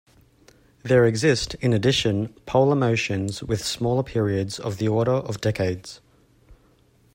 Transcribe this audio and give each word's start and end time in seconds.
There 0.81 1.05
exist, 1.05 1.53
in 1.61 1.73
addition, 1.73 2.29
polar 2.47 2.75
motions 2.75 3.43
with 3.43 3.63
smaller 3.63 4.01
periods 4.01 4.59
of 4.59 4.79
the 4.79 4.87
order 4.87 5.11
of 5.11 5.39
decades. 5.41 6.01